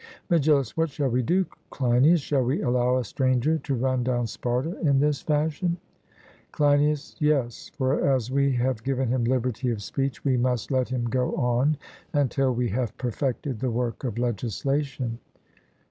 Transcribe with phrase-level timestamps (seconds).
[0.31, 2.21] MEGILLUS: What shall we do, Cleinias?
[2.21, 5.77] Shall we allow a stranger to run down Sparta in this fashion?
[6.53, 11.03] CLEINIAS: Yes; for as we have given him liberty of speech we must let him
[11.07, 11.77] go on
[12.13, 15.19] until we have perfected the work of legislation.